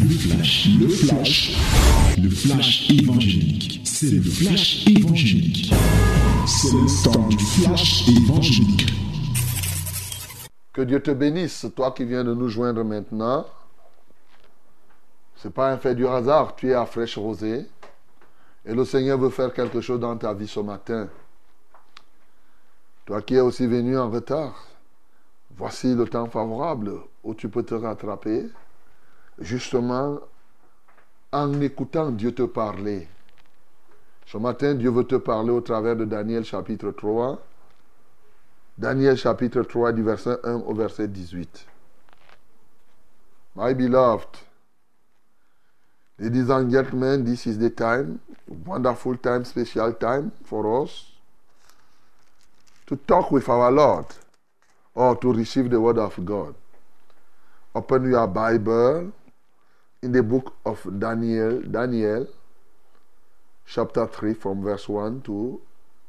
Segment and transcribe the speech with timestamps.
[0.00, 1.56] Le flash, le flash,
[2.22, 3.80] le flash évangélique.
[3.84, 5.72] C'est le flash évangélique.
[6.46, 8.92] C'est le temps du flash évangélique.
[10.72, 13.44] Que Dieu te bénisse, toi qui viens de nous joindre maintenant.
[15.34, 17.66] Ce n'est pas un fait du hasard, tu es à fraîche rosée.
[18.64, 21.08] Et le Seigneur veut faire quelque chose dans ta vie ce matin.
[23.04, 24.64] Toi qui es aussi venu en retard,
[25.56, 26.92] voici le temps favorable
[27.24, 28.48] où tu peux te rattraper,
[29.40, 30.20] justement
[31.32, 33.08] en écoutant Dieu te parler.
[34.26, 37.40] Ce matin, Dieu veut te parler au travers de Daniel chapitre 3.
[38.76, 41.66] Daniel chapitre 3 du verset 1 au verset 18.
[43.56, 44.38] My beloved,
[46.18, 48.20] ladies and gentlemen, this is the time,
[48.66, 51.12] wonderful time, special time for us
[52.86, 54.06] to talk with our Lord
[54.94, 56.54] or to receive the word of God.
[57.74, 59.12] Open your Bible
[60.02, 62.26] in the book of Daniel, Daniel
[63.66, 65.60] chapter 3 from verse 1 to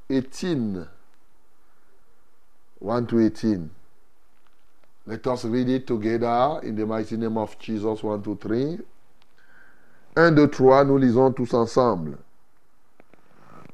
[0.10, 0.88] 18.
[2.80, 3.70] 1 to 18.
[5.06, 8.04] Let us read it together in the mighty name of Jesus.
[8.04, 8.80] 1, 2, 3.
[10.16, 12.18] 1, 2, 3, nous lisons tous ensemble.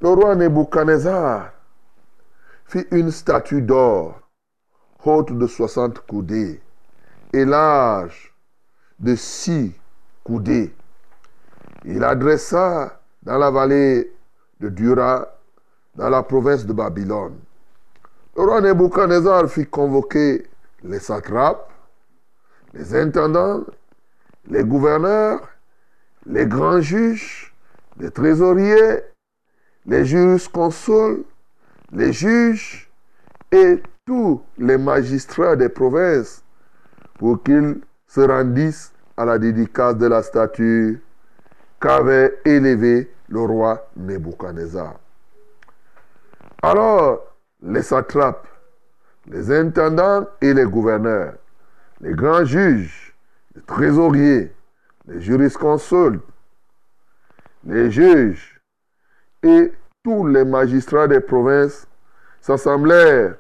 [0.02, 1.52] Le roi Nebuchadnezzar
[2.66, 4.20] fit une statue d'or,
[5.04, 6.62] haute de 60 coudées
[7.34, 8.34] et large
[9.00, 9.72] de 6
[10.28, 14.12] Il adressa dans la vallée
[14.60, 15.28] de Dura,
[15.96, 17.38] dans la province de Babylone.
[18.36, 20.48] Le roi Nebuchadnezzar fit convoquer
[20.84, 21.72] les satrapes,
[22.74, 23.64] les intendants,
[24.48, 25.48] les gouverneurs,
[26.26, 27.54] les grands juges,
[28.00, 29.02] les trésoriers,
[29.86, 31.24] les jurisconsuls,
[31.92, 32.90] les juges
[33.52, 36.44] et tous les magistrats des provinces
[37.20, 41.02] pour qu'ils se rendissent à la dédicace de la statue
[41.80, 44.96] qu'avait élevée le roi Nebuchadnezzar.
[46.62, 48.48] Alors, les satrapes,
[49.28, 51.34] les intendants et les gouverneurs,
[52.02, 53.16] les grands juges,
[53.56, 54.54] les trésoriers,
[55.08, 56.24] les jurisconsultes,
[57.66, 58.62] les juges
[59.44, 59.72] et
[60.04, 61.88] tous les magistrats des provinces
[62.42, 63.36] s'assemblèrent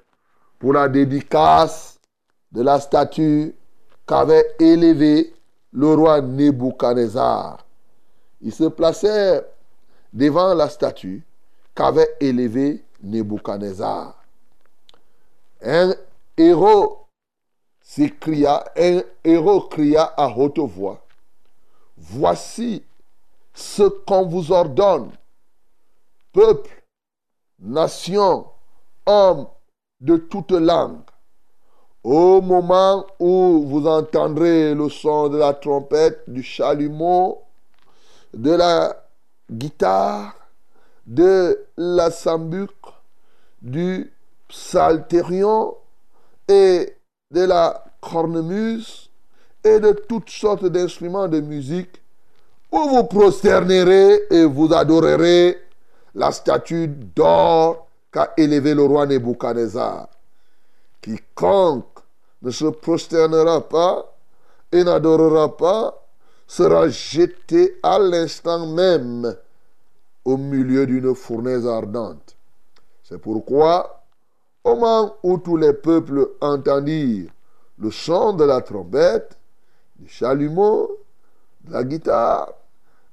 [0.57, 1.99] pour la dédicace
[2.51, 3.53] de la statue
[4.07, 5.34] qu'avait élevée
[5.75, 7.65] le roi Nebuchadnezzar.
[8.41, 9.43] Ils se placèrent
[10.13, 11.23] devant la statue
[11.75, 14.23] qu'avait élevée Nebuchadnezzar.
[15.61, 15.93] Un
[16.37, 17.07] héros
[17.81, 21.01] s'écria, un héros cria à haute voix,
[21.97, 22.83] Voici
[23.53, 25.11] ce qu'on vous ordonne,
[26.33, 26.83] peuple,
[27.59, 28.47] nation,
[29.05, 29.47] hommes
[30.01, 30.99] de toute langue.
[32.05, 37.41] Au moment où vous entendrez le son de la trompette, du chalumeau,
[38.31, 38.95] de la
[39.51, 40.35] guitare,
[41.07, 42.69] de la sambuc,
[43.59, 44.13] du
[44.47, 45.73] psalterion
[46.47, 46.93] et
[47.31, 49.09] de la cornemuse
[49.63, 52.03] et de toutes sortes d'instruments de musique,
[52.72, 55.57] vous vous prosternerez et vous adorerez
[56.13, 60.07] la statue d'or qu'a élevée le roi Nebuchadnezzar.
[61.01, 61.94] Quiconque
[62.41, 64.16] ne se prosternera pas
[64.72, 66.01] et n'adorera pas
[66.47, 69.35] sera jeté à l'instant même
[70.23, 72.35] au milieu d'une fournaise ardente.
[73.03, 74.03] C'est pourquoi,
[74.63, 77.31] au moment où tous les peuples entendirent
[77.78, 79.38] le son de la trompette,
[79.97, 80.97] du chalumeau,
[81.63, 82.53] de la guitare,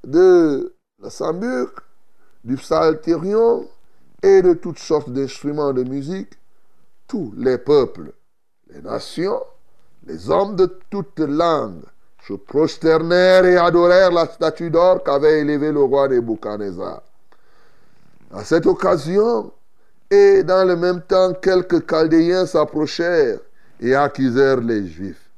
[0.04, 1.70] de la sambuc,
[2.44, 3.68] du psalterion
[4.22, 6.32] et de toutes sortes d'instruments de musique,
[7.06, 8.12] tous les peuples,
[8.74, 9.42] les nations,
[10.06, 11.84] les hommes de toutes langues
[12.26, 17.02] se prosternèrent et adorèrent la statue d'or qu'avait élevée le roi Nebuchadnezzar.
[18.32, 19.52] À cette occasion,
[20.10, 23.40] et dans le même temps, quelques Chaldéens s'approchèrent
[23.80, 25.30] et accusèrent les Juifs.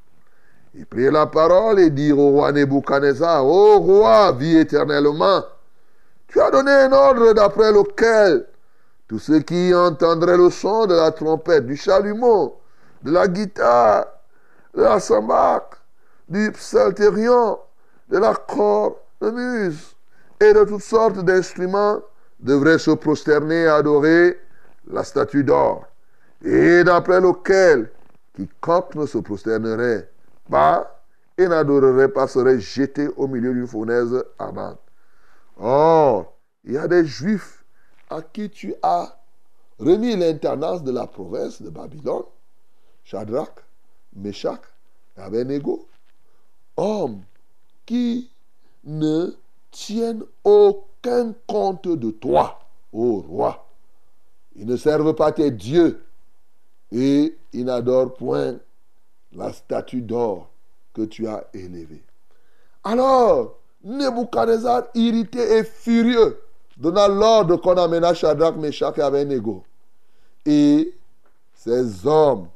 [0.75, 5.45] Ils prirent la parole et dirent au roi Nebuchadnezzar, Ô roi, vis éternellement,
[6.29, 8.47] tu as donné un ordre d'après lequel
[9.09, 12.59] tous ceux qui entendraient le son de la trompette, du chalumeau,
[13.05, 14.07] de la guitare,
[14.75, 15.77] de la sambac,
[16.29, 17.59] du psalterion,
[18.09, 19.95] de la cornemuse
[20.41, 22.01] et de toutes sortes d'instruments
[22.41, 24.41] devraient se prosterner et adorer
[24.91, 25.85] la statue d'or,
[26.43, 27.91] et d'après lequel
[28.35, 30.11] quiconque ne se prosternerait
[30.51, 30.91] pas
[31.37, 34.81] et n'adorerait pas serait jeté au milieu d'une fournaise ardente.
[35.59, 36.35] Or,
[36.65, 37.65] il y a des juifs
[38.11, 39.17] à qui tu as
[39.79, 42.25] remis l'intendance de la province de Babylone,
[43.05, 43.63] Shadrach,
[44.15, 44.61] Meshach
[45.17, 45.87] et Abednego,
[46.77, 47.23] hommes
[47.87, 48.31] qui
[48.85, 49.31] ne
[49.71, 52.61] tiennent aucun compte de toi,
[52.93, 53.67] ô roi.
[54.57, 56.05] Ils ne servent pas tes dieux
[56.93, 58.57] et ils n'adorent point
[59.33, 60.49] la statue d'or
[60.93, 62.03] que tu as élevée.
[62.85, 66.41] Alors, Nebuchadnezzar, irrité et furieux,
[66.77, 69.65] donna l'ordre qu'on amena Shadrach, Meshach et Abednego.
[70.47, 70.95] Et
[71.55, 72.49] ces hommes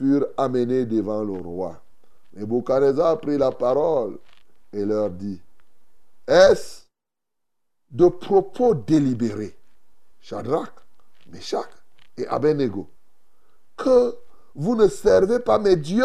[0.00, 1.80] furent amenés devant le roi.
[2.32, 4.18] Nebuchadnezzar prit la parole
[4.72, 5.40] et leur dit,
[6.26, 6.82] est-ce
[7.90, 9.54] de propos délibérés,
[10.20, 10.72] Shadrach,
[11.30, 11.68] Meshach
[12.16, 12.88] et Abednego,
[13.76, 14.16] que
[14.54, 16.04] vous ne servez pas mes dieux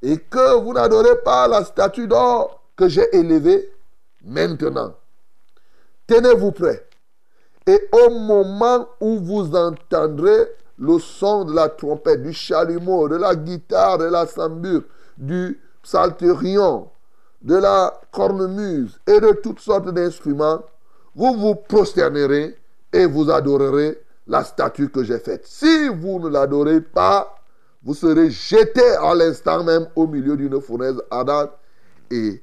[0.00, 3.72] et que vous n'adorez pas la statue d'or que j'ai élevée
[4.24, 4.94] maintenant?
[6.06, 6.88] Tenez-vous prêts.
[7.66, 10.46] Et au moment où vous entendrez
[10.78, 14.82] le son de la trompette, du chalumeau, de la guitare, de la sambure,
[15.16, 16.88] du psalterion,
[17.42, 20.62] de la cornemuse et de toutes sortes d'instruments,
[21.14, 22.56] vous vous prosternerez
[22.92, 25.46] et vous adorerez la statue que j'ai faite.
[25.46, 27.36] Si vous ne l'adorez pas,
[27.82, 31.52] vous serez jeté à l'instant même au milieu d'une fournaise ardente.
[32.10, 32.42] Et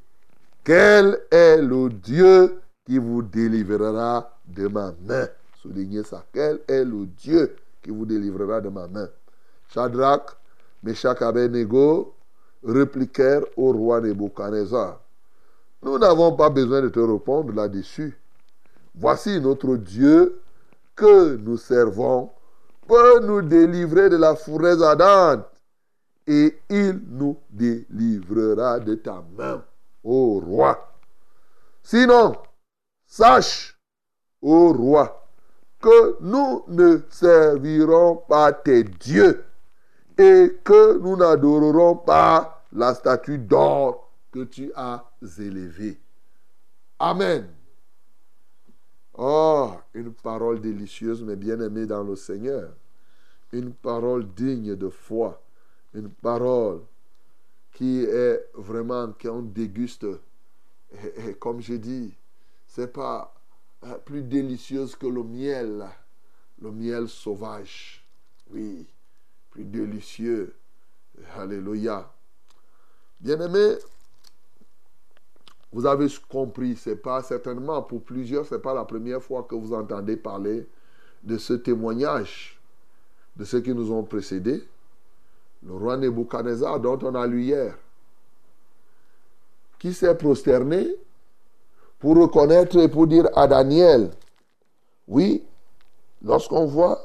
[0.63, 5.27] quel est le Dieu qui vous délivrera de ma main?
[5.61, 6.23] Soulignez ça.
[6.33, 9.09] Quel est le Dieu qui vous délivrera de ma main
[9.69, 10.37] Shadrach,
[10.83, 12.15] Meshach, Abednego
[12.63, 14.99] répliquèrent au roi Nebuchadnezzar.
[15.81, 18.17] Nous n'avons pas besoin de te répondre là-dessus.
[18.95, 20.41] Voici notre Dieu
[20.95, 22.29] que nous servons
[22.87, 25.45] peut nous délivrer de la fournaise ardente
[26.27, 29.63] et il nous délivrera de ta main,
[30.03, 30.77] ô roi.
[31.81, 32.35] Sinon,
[33.05, 33.77] sache,
[34.41, 35.22] ô roi,
[35.83, 39.43] que nous ne servirons pas tes dieux
[40.17, 45.03] et que nous n'adorerons pas la statue d'or que tu as
[45.39, 45.99] élevée.
[46.99, 47.49] Amen.
[49.15, 52.71] Oh, une parole délicieuse, mais bien aimée dans le Seigneur.
[53.51, 55.41] Une parole digne de foi.
[55.93, 56.79] Une parole
[57.73, 60.05] qui est vraiment, qu'on déguste.
[61.27, 62.15] Et, comme j'ai dit,
[62.67, 63.32] c'est pas
[64.05, 65.85] plus délicieuse que le miel,
[66.61, 68.05] le miel sauvage.
[68.51, 68.87] Oui,
[69.51, 70.55] plus délicieux.
[71.35, 72.11] Alléluia.
[73.19, 73.77] Bien-aimé,
[75.71, 79.73] vous avez compris, c'est pas certainement pour plusieurs, c'est pas la première fois que vous
[79.73, 80.67] entendez parler
[81.23, 82.59] de ce témoignage
[83.35, 84.63] de ceux qui nous ont précédés.
[85.63, 87.77] Le roi Nebuchadnezzar dont on a lu hier,
[89.79, 90.95] qui s'est prosterné
[92.03, 94.11] pour reconnaître et pour dire à Daniel,
[95.07, 95.41] oui,
[96.21, 96.99] lorsqu'on voit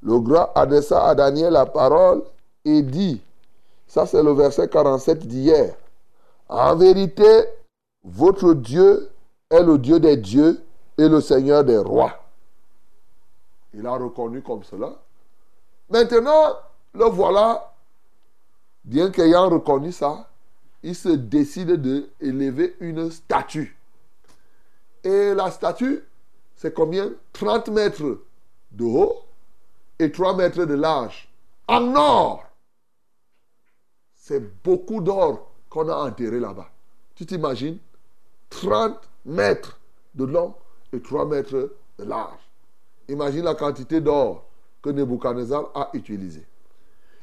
[0.00, 2.22] le grand adressa à Daniel la parole
[2.64, 3.20] et dit,
[3.88, 5.74] ça c'est le verset 47 d'hier,
[6.48, 7.46] en vérité,
[8.04, 9.10] votre Dieu
[9.50, 10.62] est le Dieu des dieux
[10.98, 12.12] et le Seigneur des rois.
[13.72, 14.92] Il a reconnu comme cela.
[15.90, 16.54] Maintenant,
[16.94, 17.74] le voilà,
[18.84, 20.28] bien qu'ayant reconnu ça,
[20.84, 23.76] il se décide d'élever une statue.
[25.04, 26.02] Et la statue,
[26.56, 27.12] c'est combien?
[27.34, 28.18] 30 mètres
[28.72, 29.18] de haut
[29.98, 31.28] et 3 mètres de large.
[31.68, 32.44] En or.
[34.14, 36.70] C'est beaucoup d'or qu'on a enterré là-bas.
[37.14, 37.78] Tu t'imagines?
[38.48, 39.78] 30 mètres
[40.14, 40.54] de long
[40.92, 41.52] et 3 mètres
[41.98, 42.40] de large.
[43.08, 44.44] Imagine la quantité d'or
[44.80, 46.46] que Nebuchadnezzar a utilisé.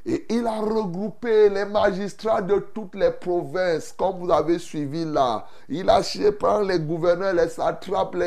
[0.06, 5.46] Et il a regroupé les magistrats de toutes les provinces, comme vous avez suivi là.
[5.70, 6.02] Il a
[6.40, 8.18] prendre les gouverneurs, les satrapes,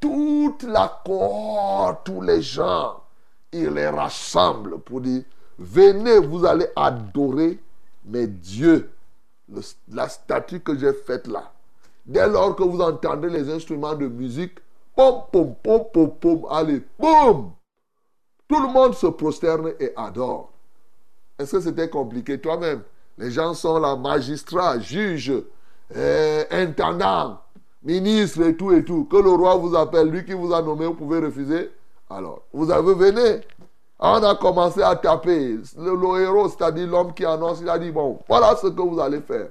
[0.00, 3.00] toute la cohorte, tous les gens.
[3.52, 5.22] Il les rassemble pour dire,
[5.58, 7.60] venez, vous allez adorer
[8.04, 8.90] mes dieux,
[9.88, 11.52] la statue que j'ai faite là.
[12.04, 14.58] Dès lors que vous entendez les instruments de musique,
[14.96, 17.52] pom, pom, pom, pom, pom, allez, boum
[18.48, 20.51] Tout le monde se prosterne et adore.
[21.42, 22.82] Est-ce que c'était compliqué toi-même?
[23.18, 25.32] Les gens sont là, magistrats, juges,
[25.94, 27.38] eh, intendants,
[27.82, 29.04] ministres et tout et tout.
[29.10, 31.70] Que le roi vous appelle, lui qui vous a nommé, vous pouvez refuser.
[32.08, 33.42] Alors, vous avez venu.
[33.98, 35.58] On a commencé à taper.
[35.78, 39.20] Le, héros, c'est-à-dire l'homme qui annonce, il a dit, bon, voilà ce que vous allez
[39.20, 39.48] faire.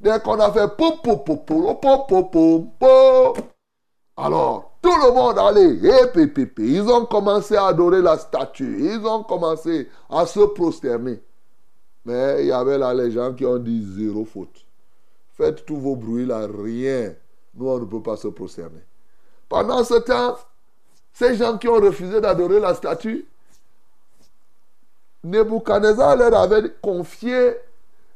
[0.00, 3.34] Dès qu'on a fait pou, pou, pou, pou, pou, pou, pou,
[4.16, 9.22] alors tout le monde allait, et ils ont commencé à adorer la statue, ils ont
[9.22, 11.22] commencé à se prosterner.
[12.04, 14.64] Mais il y avait là les gens qui ont dit zéro faute.
[15.36, 17.14] Faites tous vos bruits là, rien.
[17.54, 18.82] Nous, on ne peut pas se prosterner.
[19.48, 20.36] Pendant ce temps,
[21.12, 23.26] ces gens qui ont refusé d'adorer la statue,
[25.22, 27.54] Nebuchadnezzar leur avait confié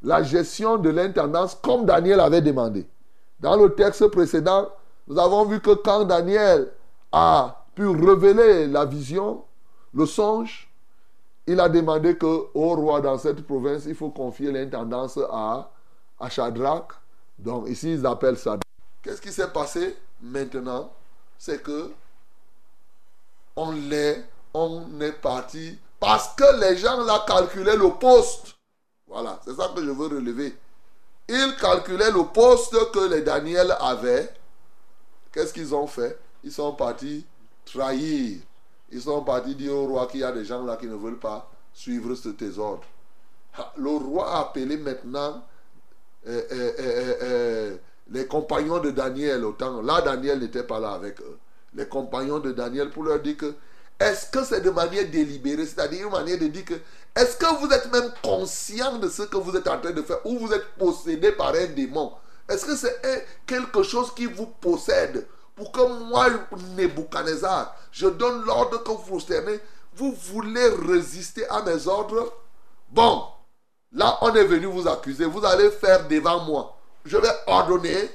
[0.03, 2.87] la gestion de l'intendance comme Daniel avait demandé.
[3.41, 4.69] Dans le texte précédent,
[5.07, 6.71] nous avons vu que quand Daniel
[7.13, 9.43] a pu révéler la vision,
[9.95, 10.68] le songe,
[11.49, 15.71] il a demandé que au roi dans cette province, il faut confier l'intendance à,
[16.21, 16.93] à Shadrach.
[17.39, 18.59] Donc ici, ils appellent ça.
[19.03, 20.93] Qu'est-ce qui s'est passé maintenant?
[21.39, 21.91] C'est que
[23.57, 28.57] on, est, on est parti parce que les gens là calculaient le poste.
[29.07, 30.55] Voilà, c'est ça que je veux relever.
[31.29, 34.35] Ils calculaient le poste que les Daniel avaient.
[35.33, 36.19] Qu'est-ce qu'ils ont fait?
[36.45, 37.25] Ils sont partis
[37.65, 38.39] trahir.
[38.91, 41.19] Ils sont partis dire au roi qu'il y a des gens là qui ne veulent
[41.19, 42.87] pas suivre ce ordres.
[43.77, 45.43] Le roi a appelé maintenant
[46.27, 46.73] euh, euh,
[47.23, 47.77] euh,
[48.11, 49.45] les compagnons de Daniel.
[49.83, 51.39] Là, Daniel n'était pas là avec eux.
[51.75, 53.55] Les compagnons de Daniel pour leur dire que
[54.01, 56.75] est-ce que c'est de manière délibérée, c'est-à-dire une manière de dire que
[57.17, 60.25] est-ce que vous êtes même conscient de ce que vous êtes en train de faire
[60.25, 62.13] ou vous êtes possédé par un démon?
[62.49, 65.27] Est-ce que c'est quelque chose qui vous possède?
[65.59, 66.29] Pour que moi,
[66.77, 69.59] Nebuchadnezzar, je donne l'ordre que vous prosternez,
[69.97, 72.33] vous voulez résister à mes ordres?
[72.91, 73.25] Bon,
[73.93, 76.79] là on est venu vous accuser, vous allez faire devant moi.
[77.05, 78.09] Je vais ordonner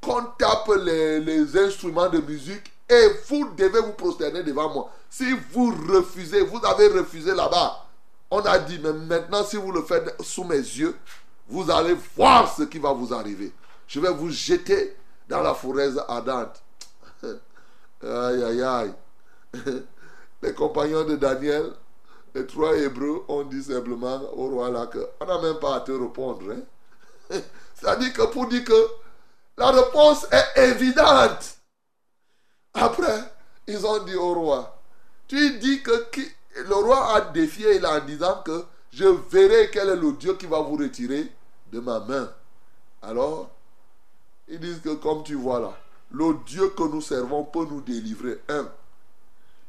[0.00, 4.90] qu'on tape les, les instruments de musique et vous devez vous prosterner devant moi.
[5.10, 7.84] Si vous refusez, vous avez refusé là-bas.
[8.30, 10.96] On a dit, mais maintenant, si vous le faites sous mes yeux,
[11.46, 13.52] vous allez voir ce qui va vous arriver.
[13.86, 14.96] Je vais vous jeter
[15.28, 16.62] dans la forêt ardente.
[18.02, 18.94] aïe, aïe, aïe.
[20.42, 21.72] Les compagnons de Daniel,
[22.34, 25.80] les trois Hébreux, ont dit simplement au roi là que on n'a même pas à
[25.80, 26.52] te répondre.
[26.52, 27.40] Hein.
[27.74, 28.88] C'est-à-dire que pour dire que
[29.56, 31.56] la réponse est évidente.
[32.74, 33.32] Après,
[33.66, 34.78] ils ont dit au roi,
[35.26, 36.06] tu dis que
[36.56, 40.60] le roi a défié en disant que je verrai quel est le Dieu qui va
[40.60, 41.32] vous retirer
[41.72, 42.30] de ma main.
[43.02, 43.50] Alors,
[44.48, 45.76] ils disent que comme tu vois là,
[46.10, 48.40] le Dieu que nous servons peut nous délivrer.
[48.48, 48.68] Un.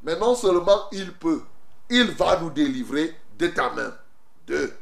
[0.02, 1.42] Mais non seulement il peut,
[1.90, 3.92] il va nous délivrer de ta main.
[4.46, 4.72] Deux.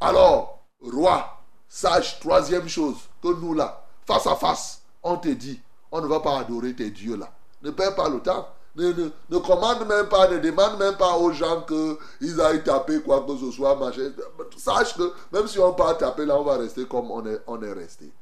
[0.00, 6.00] Alors, roi, sage, troisième chose, que nous là, face à face, on te dit, on
[6.00, 7.30] ne va pas adorer tes dieux là.
[7.62, 8.48] Ne perds pas le temps.
[8.76, 8.92] Ne,
[9.30, 13.36] ne, commande même pas, ne demande même pas aux gens qu'ils aillent taper quoi que
[13.36, 13.76] ce soit.
[13.76, 14.10] Machin.
[14.56, 17.62] Sache que même si on part taper là, on va rester comme on est, on
[17.62, 18.12] est resté.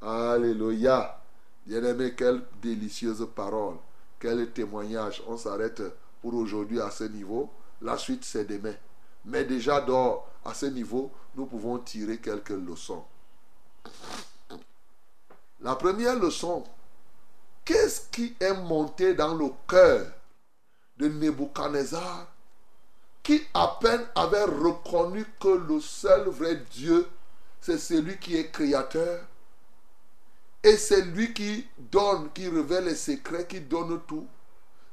[0.00, 1.21] Alléluia.
[1.66, 3.76] Bien-aimé, quelle délicieuse parole.
[4.18, 5.22] Quel témoignage.
[5.26, 5.82] On s'arrête
[6.20, 7.50] pour aujourd'hui à ce niveau.
[7.80, 8.74] La suite, c'est demain.
[9.24, 13.04] Mais déjà, dans, à ce niveau, nous pouvons tirer quelques leçons.
[15.60, 16.64] La première leçon,
[17.64, 20.06] Qu'est-ce qui est monté dans le cœur
[20.96, 22.26] de Nebuchadnezzar
[23.22, 27.06] qui à peine avait reconnu que le seul vrai Dieu,
[27.60, 29.20] c'est celui qui est créateur?
[30.62, 34.26] Et c'est lui qui donne, qui révèle les secrets, qui donne tout.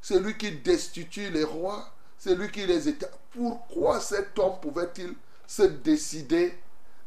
[0.02, 3.10] C'est lui qui destitue les rois, c'est lui qui les état.
[3.32, 5.14] Pourquoi cet homme pouvait-il
[5.46, 6.58] se décider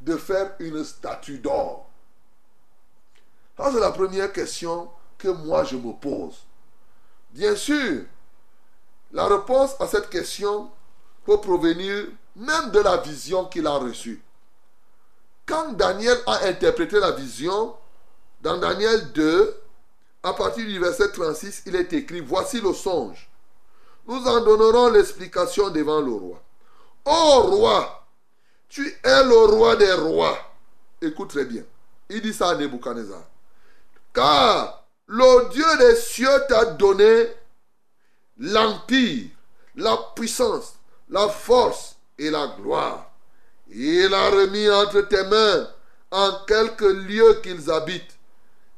[0.00, 1.88] de faire une statue d'or?
[3.57, 6.45] C'est la première question que moi je me pose.
[7.31, 8.04] Bien sûr,
[9.12, 10.71] la réponse à cette question
[11.25, 14.23] peut provenir même de la vision qu'il a reçue.
[15.47, 17.75] Quand Daniel a interprété la vision,
[18.42, 19.54] dans Daniel 2,
[20.25, 23.30] à partir du verset 36, il est écrit, voici le songe.
[24.06, 26.42] Nous en donnerons l'explication devant le roi.
[27.04, 28.06] Ô roi,
[28.68, 30.38] tu es le roi des rois.
[31.00, 31.62] Écoute très bien.
[32.08, 33.22] Il dit ça à Nebuchadnezzar.
[34.12, 37.28] Car le Dieu des cieux t'a donné
[38.38, 39.30] l'empire,
[39.76, 40.75] la puissance,
[41.08, 43.11] la force et la gloire.
[43.68, 45.68] Il a remis entre tes mains,
[46.11, 48.18] en quelques lieux qu'ils habitent,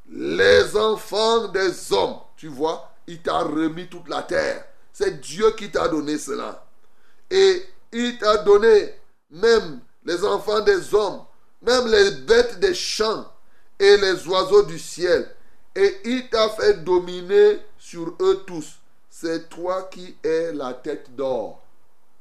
[0.09, 2.17] les enfants des hommes.
[2.37, 4.65] Tu vois, il t'a remis toute la terre.
[4.93, 6.65] C'est Dieu qui t'a donné cela.
[7.29, 8.93] Et il t'a donné
[9.31, 11.23] même les enfants des hommes,
[11.61, 13.25] même les bêtes des champs
[13.79, 15.35] et les oiseaux du ciel
[15.75, 18.75] et il t'a fait dominer sur eux tous.
[19.09, 21.61] C'est toi qui es la tête d'or.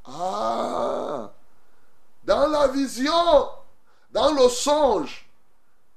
[0.05, 1.33] Ah
[2.25, 3.49] Dans la vision,
[4.11, 5.29] dans le songe,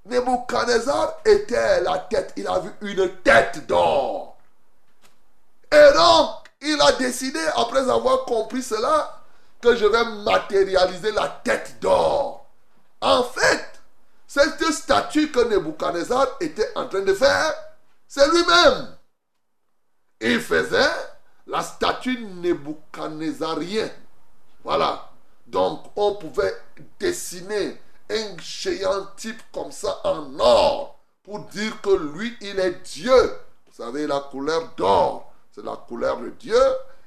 [0.10, 2.34] Nebuchadnezzar était la tête.
[2.38, 4.38] Il a vu une tête d'or.
[5.72, 6.30] Et donc,
[6.62, 9.22] il a décidé, après avoir compris cela,
[9.62, 12.46] que je vais matérialiser la tête d'or.
[13.02, 13.82] En fait,
[14.28, 17.54] cette statue que Nebuchadnezzar était en train de faire,
[18.08, 18.96] c'est lui-même.
[20.22, 20.90] Il faisait
[21.46, 23.92] la statue nébuchadnezzarienne.
[24.64, 25.10] Voilà.
[25.46, 26.56] Donc, on pouvait
[27.00, 33.32] dessiner un géant type comme ça en or pour dire que lui, il est Dieu.
[33.68, 36.62] Vous savez, la couleur d'or, c'est la couleur de Dieu.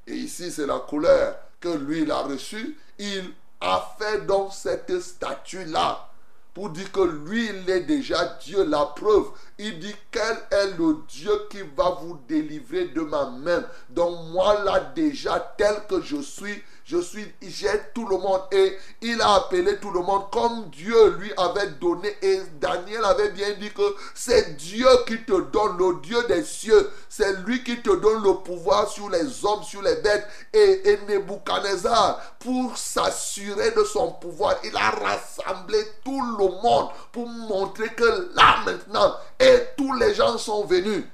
[0.07, 2.79] Et ici, c'est la couleur que lui, il a reçue.
[2.99, 6.07] Il a fait donc cette statue-là
[6.53, 8.65] pour dire que lui, il est déjà Dieu.
[8.65, 13.65] La preuve, il dit quel est le Dieu qui va vous délivrer de ma main?
[13.89, 18.41] Donc moi, là déjà, tel que je suis, je suis, j'ai tout le monde.
[18.51, 22.13] Et il a appelé tout le monde comme Dieu lui avait donné.
[22.21, 26.91] Et Daniel avait bien dit que c'est Dieu qui te donne, le Dieu des cieux.
[27.09, 30.27] C'est lui qui te donne le pouvoir sur les hommes, sur les bêtes.
[30.53, 37.29] Et, et Nebuchadnezzar, pour s'assurer de son pouvoir, il a rassemblé tout le monde pour
[37.29, 41.05] montrer que là maintenant, et tous les gens sont venus.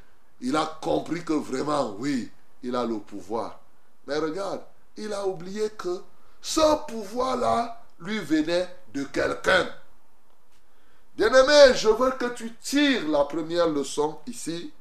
[0.41, 2.31] Il a compris que vraiment, oui,
[2.63, 3.61] il a le pouvoir.
[4.07, 4.63] Mais regarde,
[4.97, 6.03] il a oublié que
[6.41, 9.69] ce pouvoir-là lui venait de quelqu'un.
[11.17, 14.73] Bien-aimé, je veux que tu tires la première leçon ici.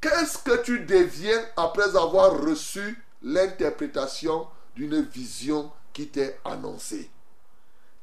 [0.00, 7.10] Qu'est-ce que tu deviens après avoir reçu l'interprétation d'une vision qui t'est annoncée?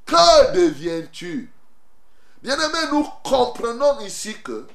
[0.05, 1.51] Que deviens-tu?
[2.41, 4.67] Bien-aimé, nous comprenons ici que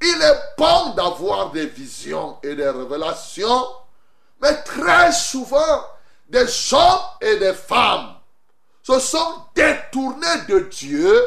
[0.00, 3.66] il est bon d'avoir des visions et des révélations
[4.42, 5.86] mais très souvent,
[6.28, 8.14] des hommes et des femmes
[8.82, 11.22] se sont détournés de Dieu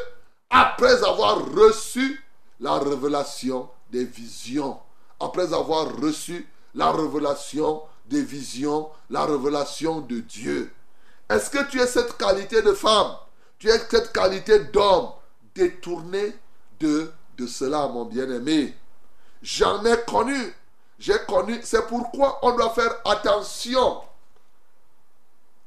[0.50, 2.22] après avoir reçu
[2.60, 4.78] la révélation des visions.
[5.20, 10.74] Après avoir reçu la révélation des visions, la révélation de Dieu.
[11.30, 13.16] Est-ce que tu es cette qualité de femme?
[13.58, 15.12] Tu es cette qualité d'homme?
[15.56, 16.36] Détourné
[16.82, 18.76] de, de cela, mon bien-aimé
[19.42, 20.54] J'en ai connu
[20.98, 24.02] j'ai connu, c'est pourquoi on doit faire attention.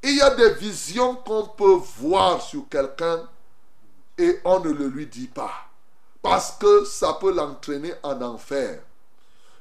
[0.03, 3.29] Il y a des visions qu'on peut voir sur quelqu'un
[4.17, 5.53] et on ne le lui dit pas.
[6.23, 8.81] Parce que ça peut l'entraîner en enfer.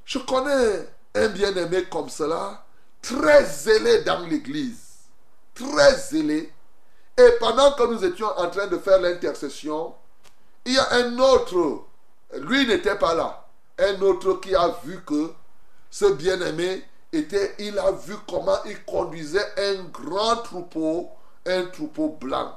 [0.06, 2.64] Je connais un bien-aimé comme cela,
[3.02, 4.86] très zélé dans l'église.
[5.54, 6.52] Très zélé.
[7.18, 9.96] Et pendant que nous étions en train de faire l'intercession,
[10.66, 11.84] il y a un autre,
[12.34, 13.48] lui n'était pas là,
[13.80, 15.34] un autre qui a vu que
[15.90, 21.10] ce bien-aimé était, il a vu comment il conduisait un grand troupeau,
[21.46, 22.54] un troupeau blanc.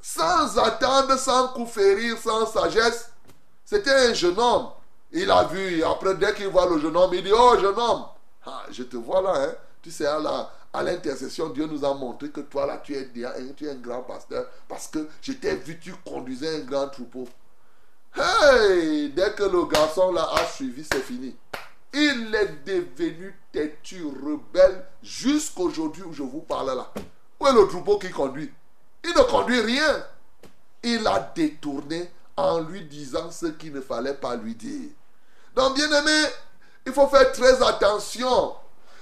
[0.00, 1.68] Sans attendre, sans coup
[2.22, 3.10] sans sagesse,
[3.64, 4.68] c'était un jeune homme.
[5.12, 8.04] Il a vu, après, dès qu'il voit le jeune homme, il dit, oh jeune homme,
[8.46, 9.54] ah, je te vois là, hein.
[9.80, 13.08] tu sais, à l'intercession, Dieu nous a montré que toi là, tu es,
[13.56, 17.26] tu es un grand pasteur, parce que je t'ai vu, tu conduisais un grand troupeau.
[18.16, 21.34] Hey, dès que le garçon là a suivi, c'est fini.
[21.96, 26.92] Il est devenu têtu, rebelle, jusqu'aujourd'hui où je vous parle là.
[27.38, 28.52] Où est le troupeau qui conduit?
[29.04, 30.04] Il ne conduit rien.
[30.82, 34.90] Il a détourné en lui disant ce qu'il ne fallait pas lui dire.
[35.54, 36.26] Donc, bien aimé,
[36.84, 38.54] il faut faire très attention.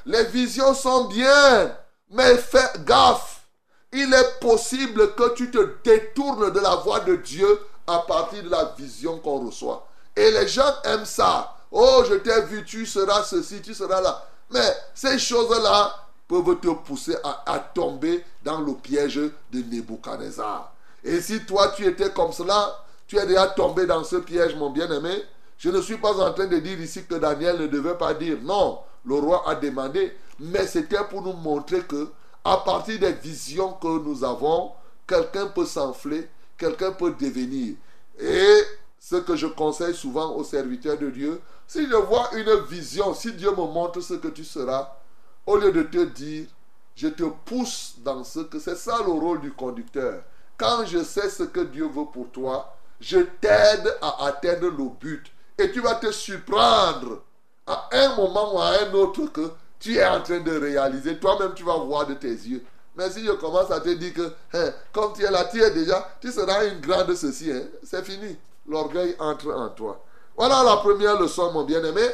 [0.04, 1.74] Les visions sont bien,
[2.10, 3.46] mais fais gaffe.
[3.90, 8.50] Il est possible que tu te détournes de la voix de Dieu à partir de
[8.50, 9.88] la vision qu'on reçoit.
[10.14, 11.56] Et les gens aiment ça.
[11.72, 14.28] Oh, je t'ai vu, tu seras ceci, tu seras là.
[14.50, 15.94] Mais ces choses-là
[16.28, 20.74] peuvent te pousser à, tomber dans le piège de Nebuchadnezzar.
[21.02, 24.70] Et si toi, tu étais comme cela, tu es déjà tombé dans ce piège, mon
[24.70, 25.24] bien-aimé.
[25.56, 28.36] Je ne suis pas en train de dire ici que Daniel ne devait pas dire.
[28.42, 30.12] Non, le roi a demandé.
[30.38, 32.08] Mais c'était pour nous montrer que,
[32.44, 34.72] à partir des visions que nous avons,
[35.06, 37.76] quelqu'un peut s'enfler, quelqu'un peut devenir.
[38.18, 38.62] Et
[39.02, 43.32] ce que je conseille souvent aux serviteurs de Dieu, si je vois une vision, si
[43.32, 44.96] Dieu me montre ce que tu seras,
[45.44, 46.46] au lieu de te dire,
[46.94, 50.22] je te pousse dans ce que c'est ça le rôle du conducteur.
[50.56, 55.26] Quand je sais ce que Dieu veut pour toi, je t'aide à atteindre le but.
[55.58, 57.22] Et tu vas te surprendre
[57.66, 61.18] à un moment ou à un autre que tu es en train de réaliser.
[61.18, 62.62] Toi-même, tu vas voir de tes yeux.
[62.94, 65.72] Mais si je commence à te dire que, hein, comme tu es là, tu es
[65.72, 70.04] déjà, tu seras une grande ceci, hein, c'est fini l'orgueil entre en toi.
[70.36, 72.06] Voilà la première leçon, mon bien-aimé.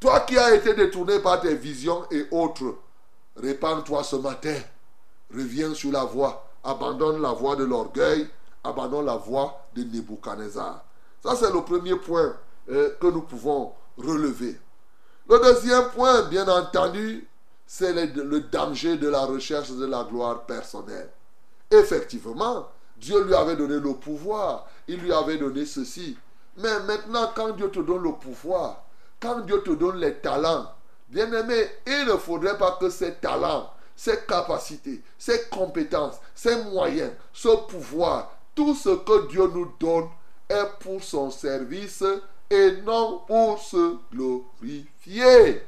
[0.00, 2.76] Toi qui as été détourné par tes visions et autres,
[3.36, 4.56] répands-toi ce matin.
[5.32, 6.46] Reviens sur la voie.
[6.62, 8.28] Abandonne la voie de l'orgueil.
[8.62, 10.84] Abandonne la voie de Nebuchadnezzar.
[11.22, 12.36] Ça, c'est le premier point
[12.70, 14.58] euh, que nous pouvons relever.
[15.28, 17.26] Le deuxième point, bien entendu,
[17.66, 21.10] c'est le danger de la recherche de la gloire personnelle.
[21.70, 24.66] Effectivement, Dieu lui avait donné le pouvoir.
[24.88, 26.16] Il lui avait donné ceci.
[26.56, 28.84] Mais maintenant, quand Dieu te donne le pouvoir,
[29.20, 30.70] quand Dieu te donne les talents,
[31.08, 37.12] bien aimé, il ne faudrait pas que ces talents, ces capacités, ces compétences, ces moyens,
[37.32, 40.08] ce pouvoir, tout ce que Dieu nous donne
[40.48, 42.04] est pour son service
[42.50, 45.62] et non pour se glorifier.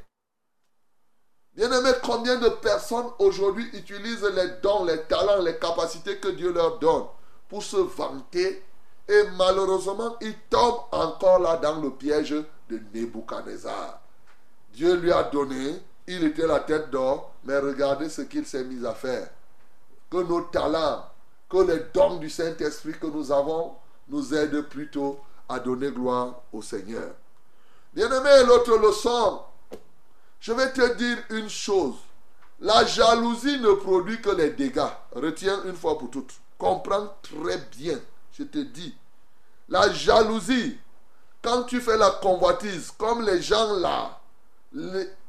[1.54, 6.78] Bien-aimé, combien de personnes aujourd'hui utilisent les dons, les talents, les capacités que Dieu leur
[6.78, 7.06] donne
[7.48, 8.62] pour se vanter
[9.08, 12.34] et malheureusement, ils tombent encore là dans le piège
[12.68, 14.00] de Nebuchadnezzar.
[14.72, 18.84] Dieu lui a donné, il était la tête d'or, mais regardez ce qu'il s'est mis
[18.84, 19.28] à faire.
[20.10, 21.04] Que nos talents,
[21.48, 23.74] que les dons du Saint-Esprit que nous avons
[24.08, 27.14] nous aident plutôt à donner gloire au Seigneur.
[27.94, 29.40] Bien-aimé, l'autre leçon,
[30.40, 31.94] je vais te dire une chose.
[32.60, 34.80] La jalousie ne produit que les dégâts.
[35.12, 36.34] Retiens une fois pour toutes.
[36.58, 37.98] Comprends très bien.
[38.38, 38.94] Je te dis.
[39.68, 40.78] La jalousie,
[41.42, 44.18] quand tu fais la convoitise, comme les gens là,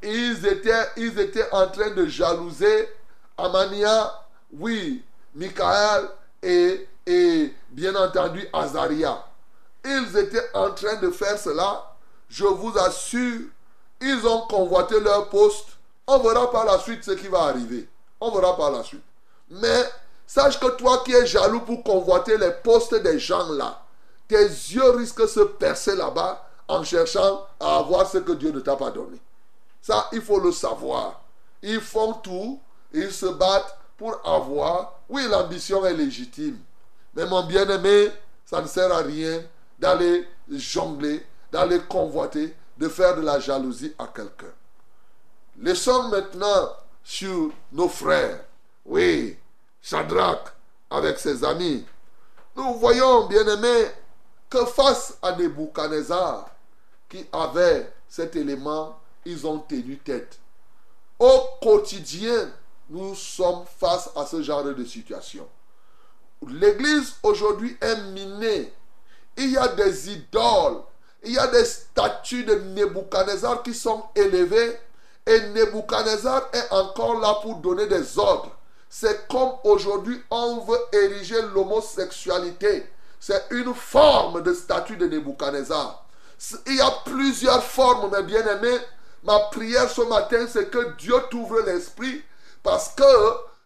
[0.03, 2.89] ils, étaient, en train de jalouser
[3.37, 4.13] Amania,
[4.51, 6.09] oui, Michael
[6.43, 9.23] et, et bien entendu Azaria.
[9.85, 11.95] Ils étaient en train de faire cela.
[12.29, 13.41] Je vous assure,
[14.01, 15.67] ils ont convoité leur poste.
[16.07, 17.87] On verra par la suite ce qui va arriver.
[18.19, 19.03] On verra par la suite.
[19.49, 19.83] Mais
[20.27, 23.81] sache que toi qui es jaloux pour convoiter les postes des gens là,
[24.27, 28.59] tes yeux risquent de se percer là-bas en cherchant à avoir ce que Dieu ne
[28.59, 29.17] t'a pas donné.
[29.81, 31.21] Ça, il faut le savoir.
[31.61, 32.59] Ils font tout,
[32.93, 34.99] ils se battent pour avoir.
[35.09, 36.59] Oui, l'ambition est légitime.
[37.15, 38.11] Mais mon bien-aimé,
[38.45, 39.41] ça ne sert à rien
[39.79, 44.53] d'aller jongler, d'aller convoiter, de faire de la jalousie à quelqu'un.
[45.59, 46.69] Laissons maintenant
[47.03, 48.43] sur nos frères.
[48.85, 49.37] Oui,
[49.89, 50.54] Shadrach
[50.89, 51.86] avec ses amis.
[52.58, 53.88] Nous voyons, bien-aimés,
[54.50, 56.50] que face à Nebuchadnezzar,
[57.08, 60.39] qui avait cet élément, ils ont tenu tête.
[61.17, 62.52] Au quotidien,
[62.89, 65.47] nous sommes face à ce genre de situation.
[66.47, 68.73] L'Église aujourd'hui est minée.
[69.38, 70.82] Il y a des idoles,
[71.23, 74.78] il y a des statues de Nebuchadnezzar qui sont élevées
[75.26, 78.56] et Nebuchadnezzar est encore là pour donner des ordres.
[78.99, 82.91] C'est comme aujourd'hui on veut ériger l'homosexualité.
[83.19, 86.03] C'est une forme de statut de Nebuchadnezzar.
[86.65, 88.79] Il y a plusieurs formes, mes bien-aimés.
[89.23, 92.23] Ma prière ce matin, c'est que Dieu t'ouvre l'esprit
[92.63, 93.03] parce que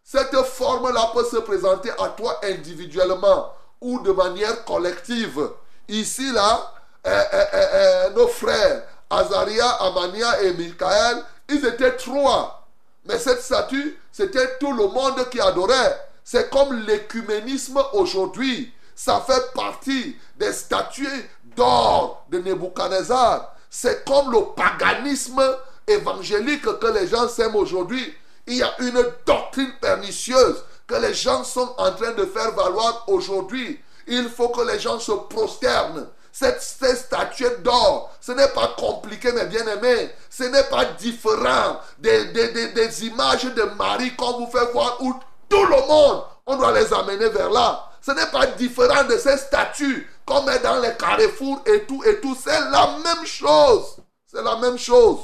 [0.03, 5.49] cette forme-là peut se présenter à toi individuellement ou de manière collective.
[5.87, 6.73] Ici, là,
[7.05, 12.60] eh, eh, eh, nos frères, Azaria, Amania et Michael, ils étaient trois.
[13.05, 15.99] Mais cette statue, c'était tout le monde qui adorait.
[16.23, 18.73] C'est comme l'écuménisme aujourd'hui.
[18.95, 23.55] Ça fait partie des statues d'or de Nebuchadnezzar.
[23.69, 25.41] C'est comme le paganisme
[25.87, 28.13] évangélique que les gens s'aiment aujourd'hui.
[28.47, 33.05] Il y a une doctrine pernicieuse que les gens sont en train de faire valoir
[33.07, 33.79] aujourd'hui.
[34.07, 36.07] Il faut que les gens se prosternent.
[36.31, 40.09] Cette, cette statuette d'or, ce n'est pas compliqué, mes bien-aimés.
[40.29, 45.13] Ce n'est pas différent des, des, des images de Marie qu'on vous fait voir où
[45.49, 47.89] tout le monde, on doit les amener vers là.
[48.01, 52.19] Ce n'est pas différent de ces statues qu'on met dans les carrefours et tout et
[52.19, 52.35] tout.
[52.41, 53.97] C'est la même chose.
[54.25, 55.19] C'est la même chose.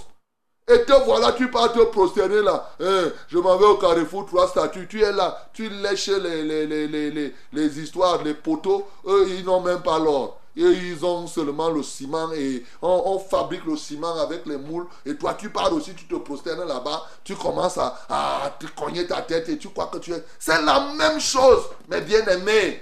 [0.70, 2.70] Et te voilà, tu pars te prosterner là.
[2.82, 4.86] Eh, je m'en vais au carrefour, trois statues.
[4.90, 8.86] Tu es là, tu lèches les, les, les, les, les histoires, les poteaux.
[9.06, 10.38] Eux, ils n'ont même pas l'or.
[10.58, 14.88] Et ils ont seulement le ciment et on, fabrique le ciment avec les moules.
[15.06, 19.22] Et toi, tu pars aussi, tu te prosternes là-bas, tu commences à, te cogner ta
[19.22, 20.24] tête et tu crois que tu es.
[20.40, 22.82] C'est la même chose, mes bien-aimés.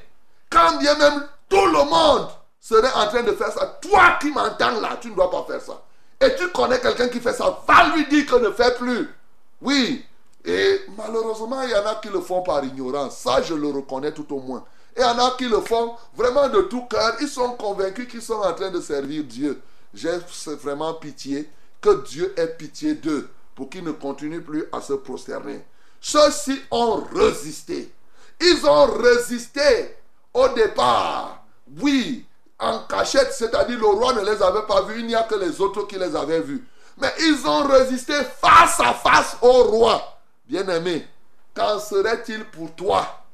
[0.50, 2.30] Quand bien même tout le monde
[2.62, 5.62] serait en train de faire ça, toi qui m'entends là, tu ne dois pas faire
[5.62, 5.82] ça.
[6.22, 9.10] Et tu connais quelqu'un qui fait ça, va lui dire que ne fait plus.
[9.62, 10.06] Oui.
[10.46, 13.18] Et malheureusement, il y en a qui le font par ignorance.
[13.18, 14.64] Ça, je le reconnais tout au moins.
[14.96, 17.16] Et il y en a qui le font vraiment de tout cœur.
[17.22, 19.62] Ils sont convaincus qu'ils sont en train de servir Dieu.
[19.94, 20.18] J'ai
[20.62, 21.50] vraiment pitié
[21.82, 25.64] que Dieu ait pitié d'eux pour qu'ils ne continuent plus à se prosterner.
[26.02, 27.92] Ceux-ci ont résisté.
[28.40, 29.98] Ils ont résisté
[30.34, 31.44] au départ.
[31.82, 32.26] Oui,
[32.60, 35.60] en cachette, c'est-à-dire le roi ne les avait pas vus, il n'y a que les
[35.60, 36.66] autres qui les avaient vus.
[36.98, 40.20] Mais ils ont résisté face à face au roi.
[40.48, 41.08] Bien-aimé,
[41.54, 43.25] qu'en serait-il pour toi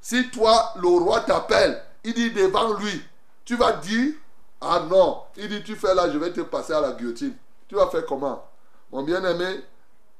[0.00, 3.02] si toi, le roi t'appelle, il dit devant lui,
[3.44, 4.14] tu vas dire,
[4.60, 7.34] ah non, il dit, tu fais là, je vais te passer à la guillotine.
[7.68, 8.44] Tu vas faire comment?
[8.90, 9.60] Mon bien-aimé,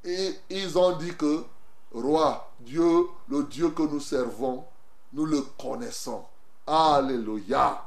[0.04, 1.44] ils ont dit que,
[1.92, 4.64] roi, Dieu, le Dieu que nous servons,
[5.12, 6.24] nous le connaissons.
[6.66, 7.82] Alléluia.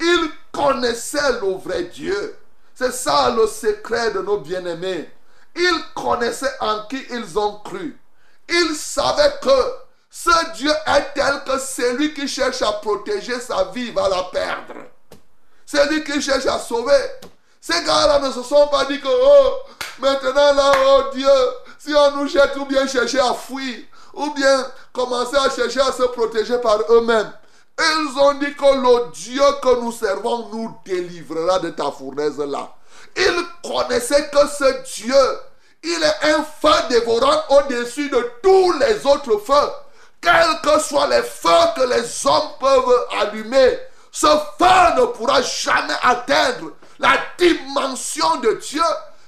[0.00, 2.36] Ils connaissaient le vrai Dieu.
[2.74, 5.08] C'est ça le secret de nos bien-aimés.
[5.54, 7.98] Ils connaissaient en qui ils ont cru.
[8.48, 9.85] Ils savaient que
[10.24, 14.86] ce Dieu est tel que celui qui cherche à protéger sa vie va la perdre.
[15.66, 16.98] Celui qui cherche à sauver.
[17.60, 19.52] Ces gars-là ne se sont pas dit que, oh,
[19.98, 21.28] maintenant là, oh Dieu,
[21.78, 25.92] si on nous jette ou bien chercher à fuir, ou bien commencer à chercher à
[25.92, 27.32] se protéger par eux-mêmes.
[27.78, 32.74] Ils ont dit que le Dieu que nous servons nous délivrera de ta fournaise là.
[33.16, 35.40] Ils connaissaient que ce Dieu,
[35.82, 39.85] il est un feu dévorant au-dessus de tous les autres feux.
[40.26, 43.78] Quels que soient les feux que les hommes peuvent allumer,
[44.10, 48.82] ce feu ne pourra jamais atteindre la dimension de Dieu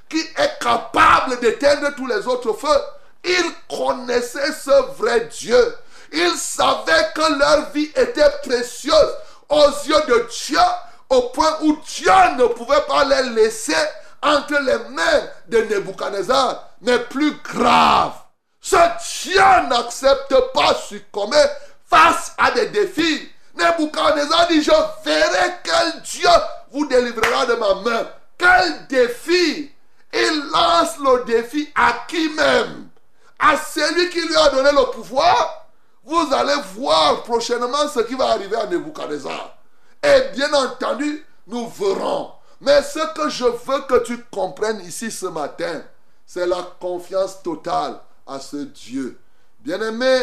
[0.08, 2.82] qui est capable d'éteindre tous les autres feux.
[3.22, 5.76] Ils connaissaient ce vrai Dieu.
[6.12, 9.14] Ils savaient que leur vie était précieuse
[9.48, 10.58] aux yeux de Dieu,
[11.10, 13.76] au point où Dieu ne pouvait pas les laisser
[14.20, 16.70] entre les mains de Nebuchadnezzar.
[16.80, 18.14] Mais plus grave,
[18.68, 21.42] ce Dieu n'accepte pas succomber
[21.86, 23.28] face à des défis.
[23.54, 24.70] Nebuchadnezzar dit, je
[25.04, 26.28] verrai quel Dieu
[26.70, 28.06] vous délivrera de ma main.
[28.36, 29.72] Quel défi
[30.12, 32.88] Il lance le défi à qui même?
[33.38, 35.66] À celui qui lui a donné le pouvoir?
[36.04, 39.56] Vous allez voir prochainement ce qui va arriver à Nebuchadnezzar.
[40.02, 42.32] Et bien entendu, nous verrons.
[42.60, 45.82] Mais ce que je veux que tu comprennes ici ce matin,
[46.26, 49.18] c'est la confiance totale à ce Dieu.
[49.60, 50.20] Bien-aimé,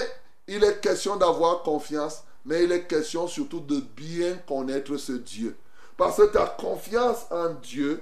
[0.48, 5.58] il est question d'avoir confiance, mais il est question surtout de bien connaître ce Dieu.
[5.98, 8.02] Parce que ta confiance en Dieu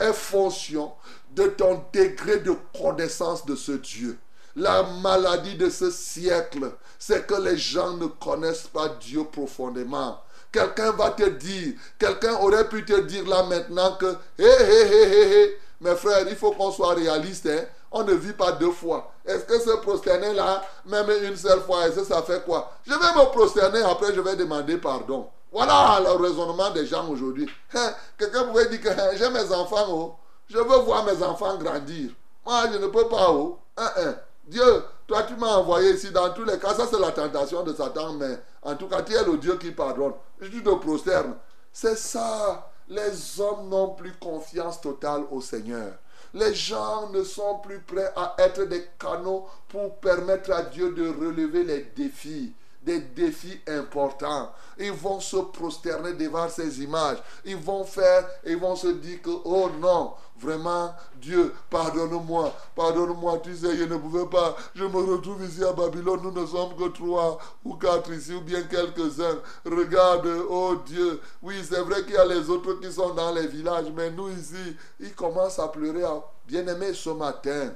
[0.00, 0.92] est fonction
[1.32, 4.18] de ton degré de connaissance de ce Dieu.
[4.56, 10.20] La maladie de ce siècle, c'est que les gens ne connaissent pas Dieu profondément.
[10.52, 15.42] Quelqu'un va te dire, quelqu'un aurait pu te dire là maintenant que, hé, hé, hé,
[15.42, 17.46] hé, mes frères, il faut qu'on soit réaliste.
[17.46, 17.64] Hein?
[17.96, 19.12] On ne vit pas deux fois.
[19.24, 22.72] Est-ce que se prosterner là, même une seule fois, est-ce que ça fait quoi?
[22.84, 25.28] Je vais me prosterner, après je vais demander pardon.
[25.52, 27.48] Voilà le raisonnement des gens aujourd'hui.
[27.72, 30.14] Hein, quelqu'un pouvait dire que hein, j'ai mes enfants, oh.
[30.48, 32.10] je veux voir mes enfants grandir.
[32.44, 33.30] Moi, je ne peux pas.
[33.30, 33.58] Oh.
[33.76, 36.10] Hein, Dieu, toi, tu m'as envoyé ici.
[36.10, 38.14] Dans tous les cas, ça, c'est la tentation de Satan.
[38.14, 40.14] Mais en tout cas, tu es le Dieu qui pardonne.
[40.40, 41.36] Je te prosterne.
[41.72, 42.70] C'est ça.
[42.88, 45.92] Les hommes n'ont plus confiance totale au Seigneur.
[46.34, 51.08] Les gens ne sont plus prêts à être des canaux pour permettre à Dieu de
[51.08, 52.52] relever les défis
[52.84, 54.52] des défis importants.
[54.78, 57.18] Ils vont se prosterner devant ces images.
[57.44, 63.56] Ils vont faire, ils vont se dire que, oh non, vraiment, Dieu, pardonne-moi, pardonne-moi, tu
[63.56, 66.88] sais, je ne pouvais pas, je me retrouve ici à Babylone, nous ne sommes que
[66.88, 69.38] trois ou quatre ici, ou bien quelques-uns.
[69.64, 73.46] Regarde, oh Dieu, oui, c'est vrai qu'il y a les autres qui sont dans les
[73.46, 76.04] villages, mais nous ici, ils commencent à pleurer.
[76.46, 77.72] Bien-aimé, ce matin,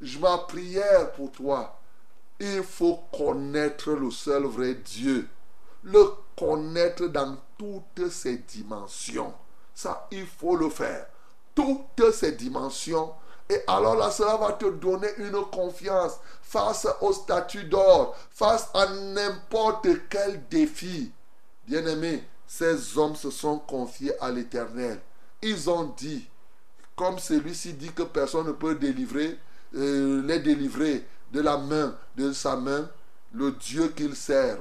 [0.00, 1.79] je ma prière pour toi
[2.40, 5.28] il faut connaître le seul vrai Dieu.
[5.82, 9.34] Le connaître dans toutes ses dimensions.
[9.74, 11.06] Ça, il faut le faire.
[11.54, 13.12] Toutes ses dimensions.
[13.48, 18.86] Et alors là, cela va te donner une confiance face au statut d'or, face à
[18.86, 21.12] n'importe quel défi.
[21.66, 25.00] Bien-aimés, ces hommes se sont confiés à l'Éternel.
[25.42, 26.28] Ils ont dit,
[26.96, 29.38] comme celui-ci dit que personne ne peut délivrer,
[29.74, 32.88] euh, les délivrer de la main, de sa main,
[33.32, 34.58] le Dieu qu'ils servent.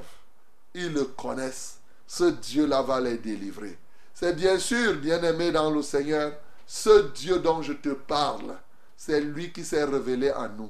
[0.74, 1.80] Ils le connaissent.
[2.08, 3.78] Ce Dieu-là va les délivrer.
[4.14, 6.34] C'est bien sûr, bien-aimé dans le Seigneur,
[6.68, 8.56] ce Dieu dont je te parle,
[8.96, 10.70] c'est lui qui s'est révélé à nous.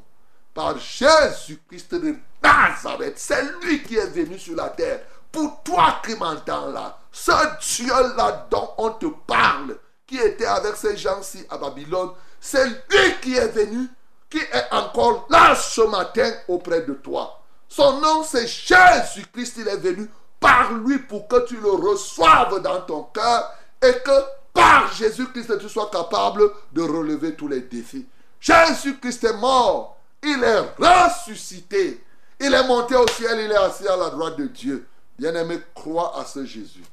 [0.54, 5.02] Par Jésus-Christ de Nazareth, c'est lui qui est venu sur la terre.
[5.32, 7.32] Pour toi qui m'entends là, ce
[7.76, 13.36] Dieu-là dont on te parle, qui était avec ces gens-ci à Babylone, c'est lui qui
[13.36, 13.88] est venu
[14.30, 17.42] qui est encore là ce matin auprès de toi.
[17.68, 19.56] Son nom, c'est Jésus-Christ.
[19.58, 24.24] Il est venu par lui pour que tu le reçoives dans ton cœur et que
[24.54, 28.08] par Jésus-Christ, tu sois capable de relever tous les défis.
[28.40, 29.98] Jésus-Christ est mort.
[30.24, 32.04] Il est ressuscité.
[32.40, 33.40] Il est monté au ciel.
[33.44, 34.88] Il est assis à la droite de Dieu.
[35.18, 36.84] Bien-aimé, crois à ce Jésus.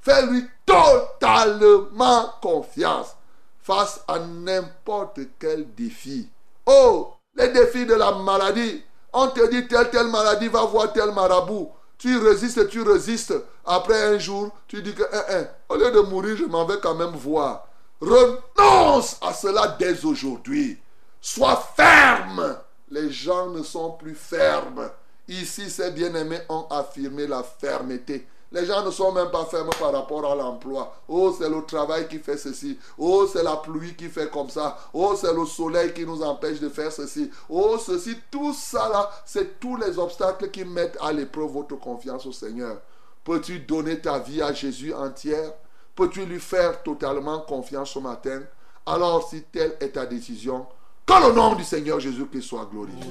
[0.00, 3.16] Fais-lui totalement confiance
[3.62, 6.28] face à n'importe quel défi.
[6.66, 8.82] Oh, les défis de la maladie.
[9.12, 11.70] On te dit telle, telle maladie va voir tel marabout.
[11.98, 13.34] Tu résistes, tu résistes.
[13.64, 16.78] Après un jour, tu dis que, hein, hein, au lieu de mourir, je m'en vais
[16.82, 17.66] quand même voir.
[18.00, 20.78] Renonce à cela dès aujourd'hui.
[21.20, 22.56] Sois ferme.
[22.90, 24.90] Les gens ne sont plus fermes.
[25.28, 28.26] Ici, ces bien-aimés ont affirmé la fermeté.
[28.54, 30.94] Les gens ne sont même pas fermes par rapport à l'emploi.
[31.08, 32.78] Oh, c'est le travail qui fait ceci.
[32.96, 34.78] Oh, c'est la pluie qui fait comme ça.
[34.92, 37.28] Oh, c'est le soleil qui nous empêche de faire ceci.
[37.48, 42.26] Oh, ceci, tout ça là, c'est tous les obstacles qui mettent à l'épreuve votre confiance
[42.26, 42.80] au Seigneur.
[43.24, 45.52] Peux-tu donner ta vie à Jésus entière?
[45.96, 48.40] Peux-tu lui faire totalement confiance ce matin?
[48.86, 50.64] Alors, si telle est ta décision,
[51.04, 53.10] que le nom du Seigneur Jésus-Christ soit glorifié.